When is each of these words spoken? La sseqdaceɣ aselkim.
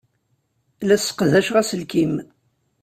La 0.87 0.97
sseqdaceɣ 0.97 1.55
aselkim. 1.61 2.13